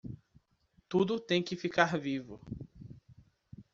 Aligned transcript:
Tudo 0.89 1.19
tem 1.19 1.43
que 1.43 1.55
ficar 1.55 1.95
vivo 1.99 2.41